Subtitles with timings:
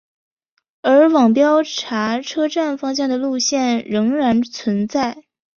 [0.81, 5.25] 而往标茶车站方向的路线仍然存在。